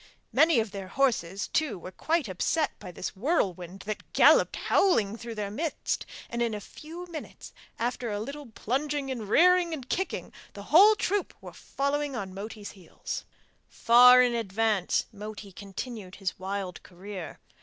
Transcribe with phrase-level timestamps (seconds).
[0.33, 5.35] Many of their horses too were quite upset by this whirlwind that galloped howling through
[5.35, 10.33] their midst, and in a few minutes, after a little plunging and rearing and kicking,
[10.53, 13.25] the whole troop were following on Moti's heels.
[13.67, 17.39] Far in advance, Moti continued his wild career.